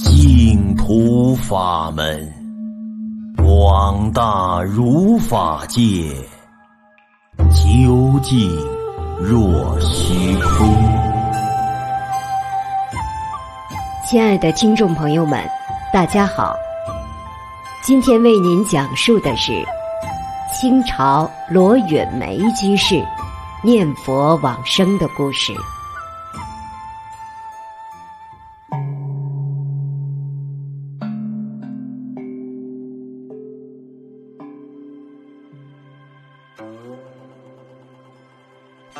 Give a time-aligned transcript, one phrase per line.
[0.00, 2.32] 净土法门，
[3.36, 5.82] 广大如法界，
[7.48, 8.48] 究竟
[9.20, 10.68] 若虚空。
[14.08, 15.42] 亲爱的听众朋友们，
[15.92, 16.54] 大家好，
[17.82, 19.66] 今天为您讲述的是
[20.54, 23.04] 清朝罗允梅居士
[23.64, 25.52] 念佛往生的故事。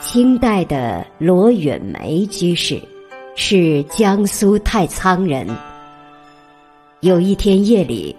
[0.01, 2.81] 清代的罗远梅居士
[3.35, 5.47] 是江苏太仓人。
[7.01, 8.17] 有一天夜里，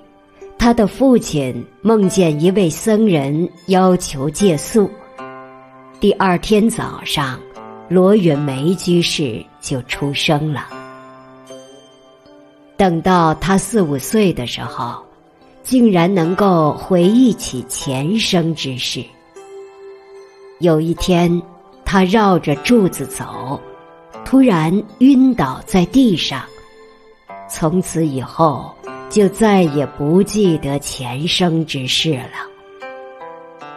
[0.58, 4.90] 他的父亲梦见一位僧人要求借宿。
[6.00, 7.40] 第二天早上，
[7.88, 10.68] 罗远梅居士就出生了。
[12.78, 15.04] 等到他四五岁的时候，
[15.64, 19.04] 竟然能够回忆起前生之事。
[20.60, 21.42] 有一天，
[21.86, 23.58] 他绕着柱子走，
[24.26, 26.44] 突然晕倒在地上。
[27.48, 28.70] 从此以后，
[29.10, 33.70] 就再也不记得前生之事了。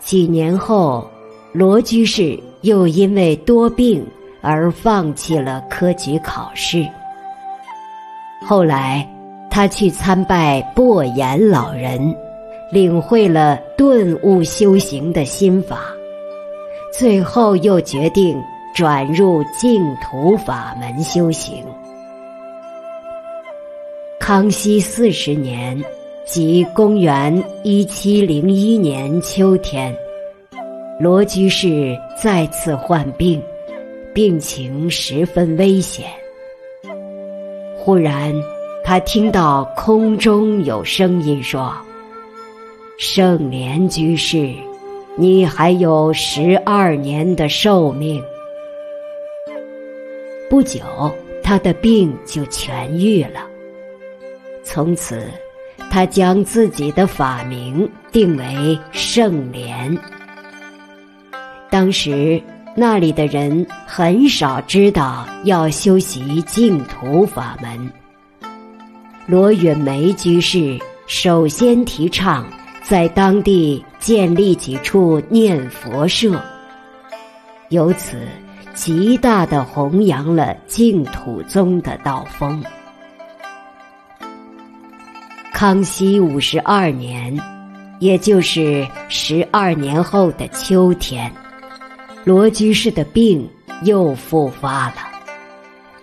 [0.00, 1.10] 几年后，
[1.52, 4.06] 罗居士又因为多病
[4.42, 6.86] 而放弃了科举考试。
[8.42, 9.08] 后来，
[9.50, 12.14] 他去参拜薄岩老人，
[12.70, 15.92] 领会了顿悟修行的心法。
[16.92, 18.36] 最后又决定
[18.74, 21.62] 转入净土法门修行。
[24.18, 25.80] 康熙四十年，
[26.24, 29.94] 即公元一七零一年秋天，
[30.98, 33.40] 罗居士再次患病，
[34.14, 36.06] 病情十分危险。
[37.78, 38.34] 忽然，
[38.82, 41.72] 他听到空中有声音说
[42.98, 44.54] ：“圣莲居士。”
[45.18, 48.22] 你还有十二年的寿命。
[50.50, 50.80] 不久，
[51.42, 53.46] 他的病就痊愈了。
[54.62, 55.26] 从此，
[55.90, 59.96] 他将自己的法名定为圣莲。
[61.70, 62.38] 当时，
[62.74, 67.90] 那里的人很少知道要修习净土法门。
[69.26, 72.46] 罗允梅居士首先提倡。
[72.88, 76.40] 在当地建立几处念佛舍，
[77.70, 78.16] 由此
[78.74, 82.62] 极大地弘扬了净土宗的道风。
[85.52, 87.36] 康熙五十二年，
[87.98, 91.28] 也就是十二年后的秋天，
[92.22, 93.50] 罗居士的病
[93.82, 94.98] 又复发了，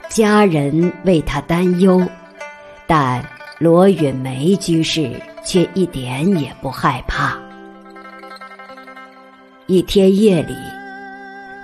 [0.09, 2.05] 家人为他担忧，
[2.85, 3.23] 但
[3.57, 5.09] 罗允梅居士。
[5.45, 7.37] 却一点也不害怕。
[9.67, 10.55] 一天夜里，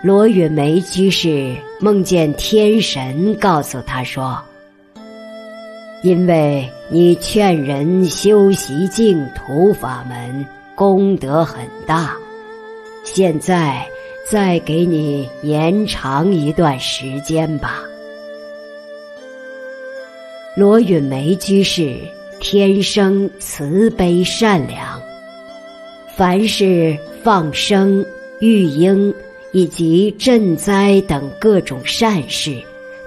[0.04, 4.42] 罗允梅居士梦见天神告诉他说
[6.02, 10.46] ：“因为你劝人修习净土法门，
[10.76, 12.16] 功德很大，
[13.04, 13.86] 现在
[14.26, 17.82] 再给你延长一段时间吧。”
[20.56, 21.98] 罗允梅居士。
[22.52, 25.00] 天生慈悲善良，
[26.18, 28.04] 凡是放生、
[28.40, 29.14] 育婴
[29.52, 32.60] 以及赈灾等各种善事，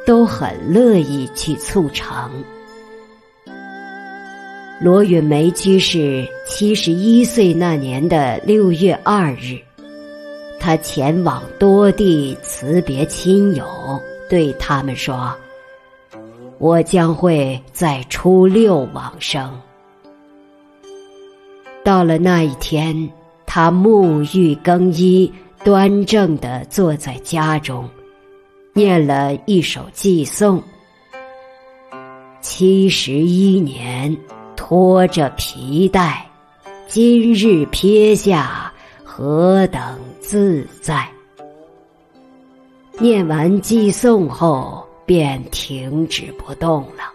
[0.06, 2.30] 都很乐意去促成。
[4.80, 9.58] 罗允梅居士七十一岁那年的六月二日，
[10.60, 15.34] 他前往多地辞别亲友，对他们说。
[16.62, 19.60] 我将会在初六往生。
[21.82, 23.10] 到了那一天，
[23.44, 25.32] 他沐浴更衣，
[25.64, 27.88] 端正的坐在家中，
[28.74, 30.62] 念了一首寄颂
[32.40, 34.16] ：“七十一年
[34.54, 36.24] 拖着皮带，
[36.86, 38.72] 今日撇下，
[39.02, 41.08] 何等自在。”
[43.00, 44.86] 念完寄送后。
[45.04, 47.10] 便停止不动了。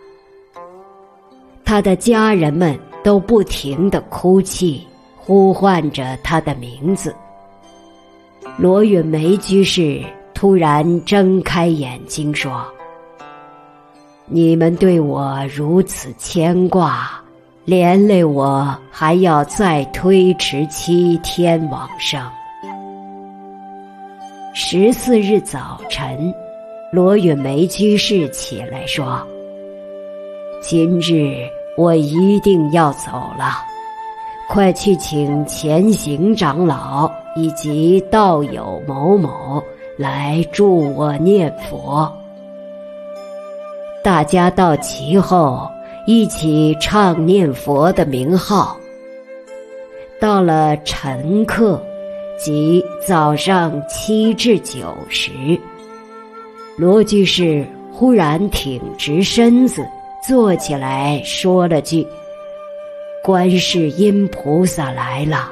[1.65, 4.87] 他的家人们都不停的哭泣，
[5.17, 7.13] 呼唤着他的名字。
[8.57, 10.01] 罗允梅居士
[10.33, 12.65] 突然睁开眼睛说
[14.25, 17.21] ：“你们对我如此牵挂，
[17.65, 22.21] 连累我还要再推迟七天往生。”
[24.55, 26.33] 十四日早晨。
[26.89, 29.21] 罗允梅居士起来说
[30.63, 31.37] ：“今日
[31.75, 33.57] 我一定要走了，
[34.47, 39.61] 快去请前行长老以及道友某某
[39.97, 42.09] 来助我念佛。
[44.01, 45.69] 大家到齐后，
[46.05, 48.77] 一起唱念佛的名号。
[50.21, 51.83] 到了晨刻，
[52.39, 55.31] 即早上七至九时，
[56.77, 59.83] 罗居士忽然挺直身子，
[60.23, 62.05] 坐起来说了句
[63.25, 65.51] ：“观世音菩萨来了。”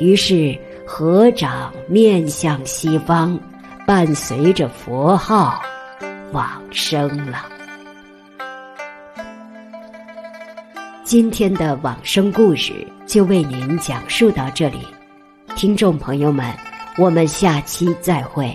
[0.00, 3.38] 于是合掌面向西方，
[3.86, 5.62] 伴随着佛号
[6.32, 7.46] 往生了。
[11.04, 12.72] 今天的往生故事
[13.06, 14.78] 就为您讲述到这里，
[15.54, 16.52] 听众朋友们，
[16.98, 18.52] 我们下期再会。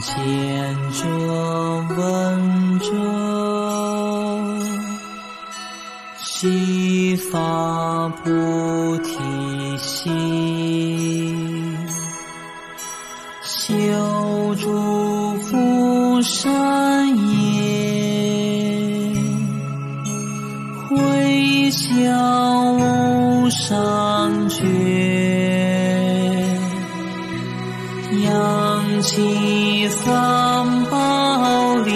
[0.00, 1.04] 见者
[1.96, 2.86] 闻者，
[6.18, 11.76] 悉发菩提心。
[13.42, 16.89] 修诸福善
[28.18, 31.94] 扬起三宝铃，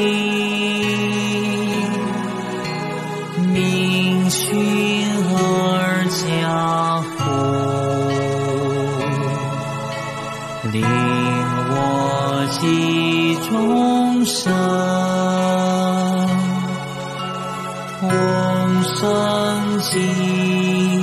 [3.53, 4.57] 明训
[5.37, 7.15] 而家福。
[11.77, 14.53] 我济众生，
[18.01, 18.03] 同
[18.85, 19.01] 生
[19.81, 20.94] 极。